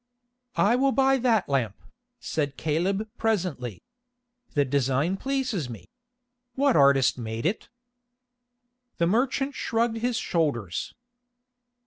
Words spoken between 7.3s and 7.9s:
it?"